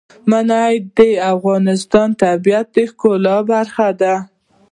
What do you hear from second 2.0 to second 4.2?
د طبیعت د ښکلا برخه ده.